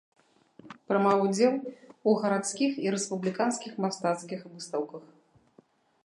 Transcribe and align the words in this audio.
Прымаў 0.91 1.17
удзел 1.25 1.53
у 2.11 2.15
гарадскіх 2.23 2.71
і 2.85 2.93
рэспубліканскіх 2.95 3.73
мастацкіх 3.85 4.39
выстаўках. 4.55 5.03